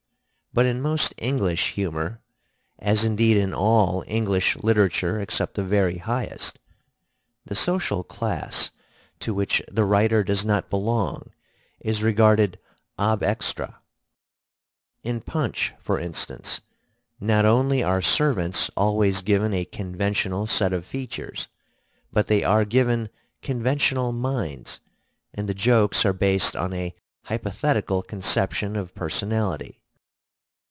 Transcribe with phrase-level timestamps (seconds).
[0.53, 2.19] But in most English humor,
[2.77, 6.59] as indeed in all English literature except the very highest,
[7.45, 8.69] the social class
[9.21, 11.29] to which the writer does not belong
[11.79, 12.59] is regarded
[12.99, 13.79] ab extra.
[15.03, 16.59] In Punch, for instance,
[17.21, 21.47] not only are servants always given a conventional set of features,
[22.11, 23.07] but they are given
[23.41, 24.81] conventional minds,
[25.33, 26.93] and the jokes are based on a
[27.23, 29.77] hypothetical conception of personality.